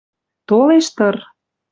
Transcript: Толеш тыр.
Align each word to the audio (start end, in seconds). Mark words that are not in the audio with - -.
Толеш 0.47 0.87
тыр. 0.95 1.15